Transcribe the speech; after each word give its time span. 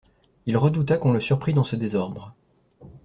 Il 0.47 0.57
redouta 0.57 0.97
qu'on 0.97 1.13
le 1.13 1.19
surprit 1.19 1.53
dans 1.53 1.63
ce 1.63 1.75
désordre. 1.75 2.33